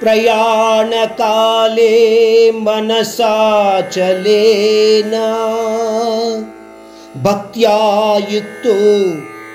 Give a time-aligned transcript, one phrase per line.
[0.00, 1.90] प्रयाणकाले
[2.50, 5.12] मनसा चलेन।
[7.22, 7.78] भक्त्या
[8.30, 8.74] युक्तो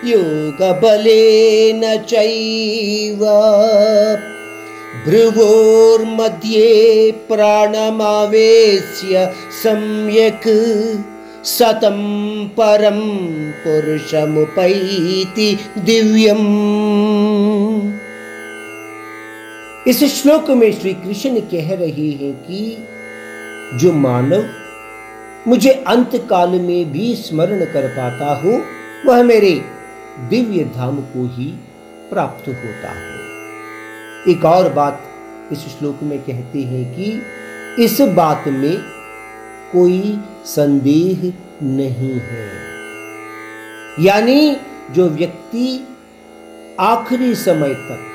[0.08, 3.26] योगबलेन चैव।
[5.08, 9.32] भ्रुवोर्मध्ये प्राणमावेश्य
[9.64, 10.48] सम्यक्
[11.46, 13.00] सतं परं
[13.52, 18.01] पुरुषमुपैति दिव्यम्
[19.88, 22.88] इस श्लोक में श्री कृष्ण कह रहे हैं कि
[23.78, 24.50] जो मानव
[25.48, 28.66] मुझे अंत काल में भी स्मरण कर पाता हो,
[29.06, 29.66] वह मेरे
[30.30, 31.46] दिव्य धाम को ही
[32.10, 33.20] प्राप्त होता है।
[34.32, 35.04] एक और बात
[35.52, 37.22] इस श्लोक में कहते हैं कि
[37.84, 38.78] इस बात में
[39.72, 42.50] कोई संदेह नहीं है।
[44.00, 44.58] यानी
[44.92, 45.88] जो व्यक्ति
[46.80, 48.11] आखिरी समय तक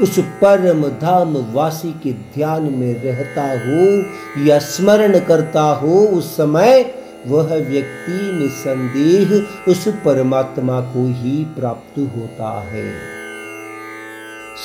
[0.00, 4.04] उस परम धाम वासी के ध्यान में रहता हो,
[4.44, 6.94] या स्मरण करता हो, उस समय
[7.26, 12.92] वह व्यक्ति निसंदेह उस परमात्मा को ही प्राप्त होता है।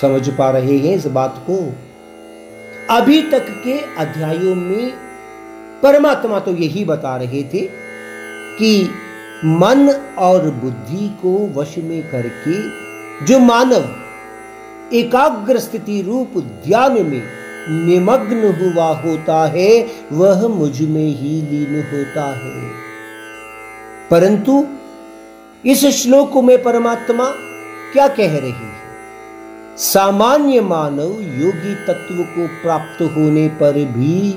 [0.02, 1.74] समझ पा रहे हैं इस बात को?
[2.90, 4.92] अभी तक के अध्यायों में
[5.84, 7.70] परमात्मा तो यही बता रहे थे
[8.60, 8.90] कि
[9.46, 12.84] मन और बुद्धि को वश में करके
[13.26, 14.03] जो मानव
[14.94, 17.24] एकाग्र स्थिति रूप ध्यान में
[17.70, 22.72] निमग्न हुआ होता है, वह मुझमें ही लीन होता है।
[24.12, 24.66] परंतु
[25.66, 27.26] इस श्लोक में परमात्मा
[27.94, 28.74] क्या कह रही है?
[29.78, 34.36] सामान्य मानव योगी तत्व को प्राप्त होने पर भी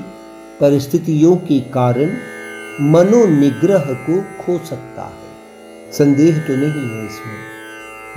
[0.60, 2.16] परिस्थितियों के कारण
[2.80, 5.36] मनोनिग्रह को खो सकता है।
[5.92, 7.46] संदेह तो नहीं है इसमें।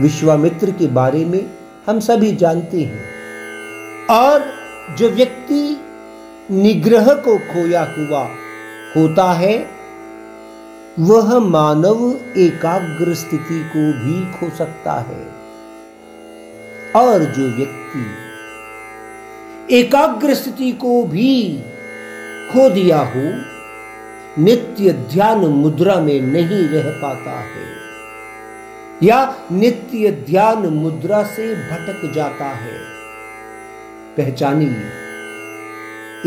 [0.02, 1.59] विश्वामित्र के बारे में
[1.90, 3.06] हम सभी जानते हैं।
[4.10, 4.54] और
[4.96, 5.82] जो व्यक्ति
[6.52, 8.24] निग्रह को खोया हुआ
[8.98, 9.68] होता है,
[11.00, 15.28] वह मानव एकाग्र स्थिति को भी खो सकता है।
[16.96, 18.06] और जो व्यक्ति
[19.78, 21.60] एकाग्र स्थिति को भी
[22.54, 23.50] खो दिया हो,
[24.44, 27.89] नित्य ध्यान मुद्रा में नहीं रह पाता है।
[29.04, 32.80] या नित्य ध्यान मुद्रा से भटक जाता है।
[34.18, 34.80] पहचानिए,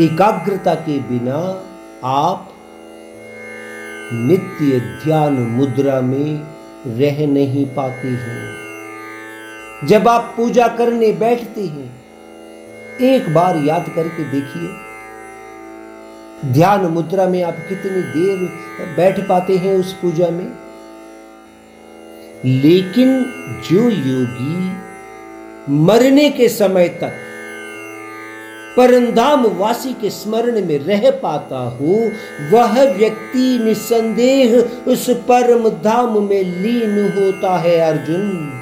[0.05, 1.63] एकाग्रता के बिना
[2.03, 2.49] आप
[4.13, 6.43] नित्य ध्यान मुद्रा में
[6.87, 8.55] रह नहीं पाते हैं।
[9.87, 12.03] जब आप पूजा करने बैठते हैं,
[13.01, 14.69] एक बार याद करके देखिए,
[16.53, 18.37] ध्यान मुद्रा में आप कितनी देर
[18.97, 20.62] बैठ पाते हैं उस पूजा में?
[22.45, 23.25] लेकिन
[23.71, 24.71] जो योगी
[25.73, 27.11] मरने के समय तक
[28.77, 32.11] परंधाम वासी के स्मरण में रह पाता हो,
[32.51, 34.55] वह व्यक्ति निसंदेह
[34.87, 38.53] उस परम धाम में लीन होता है अर्जुन।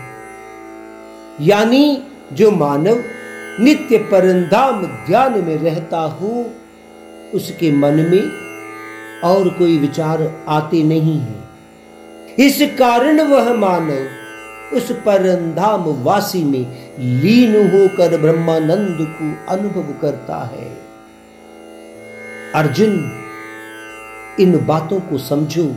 [1.42, 2.04] यानी
[2.34, 3.04] जो मानव
[3.60, 6.52] नित्य परंधाम ध्यान में रहता हो,
[7.34, 8.32] उसके मन में
[9.22, 11.51] और कोई विचार आते नहीं है।
[12.40, 14.08] इस कारण वह मानव
[14.76, 20.82] उस परंधाम वासी में लीन होकर ब्रह्मानंद को अनुभव करता है।
[22.56, 23.22] अर्जुन,
[24.40, 25.76] इन बातों को समझो।